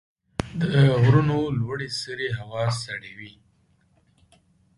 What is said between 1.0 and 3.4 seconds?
غرونو لوړې سرې هوا سړې وي.